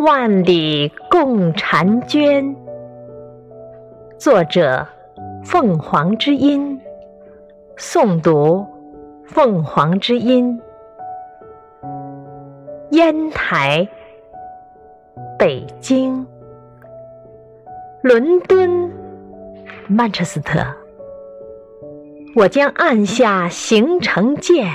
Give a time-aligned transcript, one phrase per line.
[0.00, 2.56] 万里共婵娟。
[4.16, 4.86] 作者：
[5.44, 6.80] 凤凰之音。
[7.76, 8.66] 诵读：
[9.26, 10.58] 凤凰之音。
[12.92, 13.86] 烟台、
[15.38, 16.26] 北京、
[18.02, 18.90] 伦敦、
[19.86, 20.60] 曼彻斯特，
[22.34, 24.66] 我将按下行程键，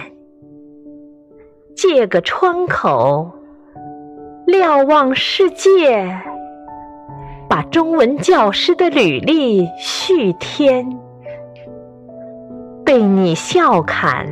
[1.76, 3.32] 借个窗口，
[4.58, 6.18] 瞭望世界，
[7.50, 10.98] 把中文教师的履历续添。
[12.86, 14.26] 被你笑侃，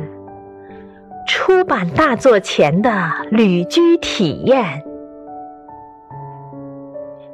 [1.26, 2.90] 出版大作前的
[3.30, 4.82] 旅居体验，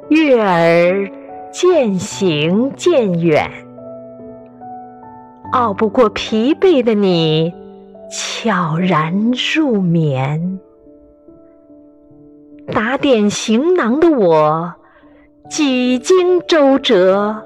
[0.09, 1.09] 月儿
[1.49, 3.49] 渐行渐远，
[5.53, 7.53] 熬不过疲惫的你，
[8.09, 10.59] 悄然入眠。
[12.67, 14.73] 打点行囊的我，
[15.49, 17.43] 几经周折，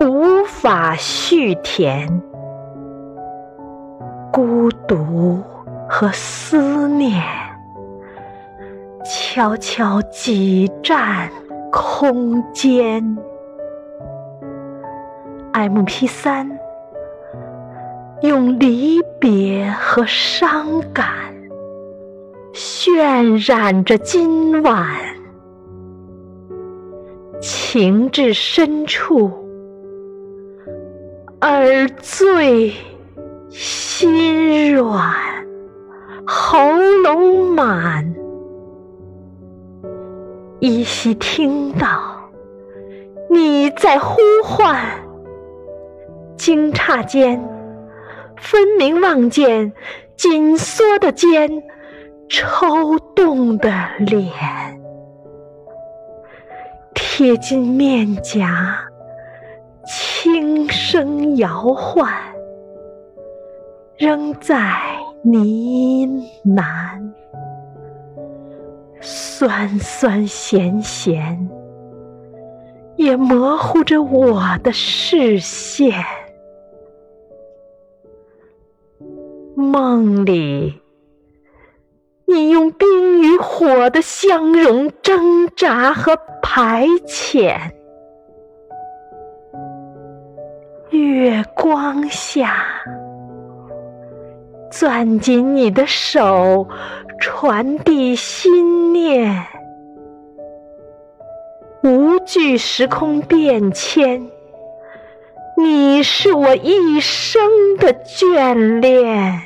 [0.00, 2.22] 无法续填。
[4.32, 5.42] 孤独
[5.88, 7.22] 和思念
[9.04, 11.28] 悄悄挤占
[11.72, 13.18] 空间。
[15.52, 16.48] M P 三
[18.22, 21.08] 用离别和伤感
[22.52, 24.86] 渲染着今晚，
[27.40, 29.30] 情至深处，
[31.40, 32.72] 耳醉。
[33.52, 35.12] 心软，
[36.24, 36.58] 喉
[37.02, 38.14] 咙满，
[40.60, 42.30] 依稀听到
[43.28, 44.80] 你在呼唤。
[46.36, 47.44] 惊诧间，
[48.36, 49.72] 分明望见
[50.16, 51.64] 紧缩的肩，
[52.30, 54.30] 抽动的脸，
[56.94, 58.78] 贴近面颊，
[59.84, 62.08] 轻声摇唤。
[63.98, 64.56] 仍在
[65.24, 67.12] 呢喃，
[69.00, 71.50] 酸酸咸咸，
[72.94, 75.92] 也模糊着我的视线。
[79.56, 80.79] 梦里，
[82.32, 87.56] 你用冰与火的相融挣扎和排遣，
[90.90, 92.54] 月光下。
[94.70, 96.68] 攥紧你的手，
[97.18, 99.44] 传递心念，
[101.82, 104.30] 无惧时空变迁。
[105.56, 107.42] 你是我一生
[107.78, 109.42] 的眷恋，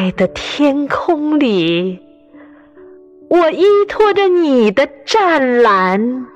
[0.00, 2.00] 爱的天空里，
[3.28, 6.26] 我依托着你的湛蓝，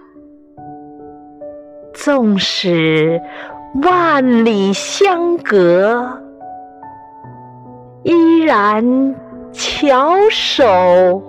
[1.94, 3.19] 纵使。
[3.82, 6.06] 万里相隔，
[8.02, 9.16] 依然
[9.50, 11.22] 翘首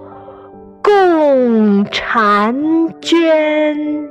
[0.84, 4.10] 共婵娟。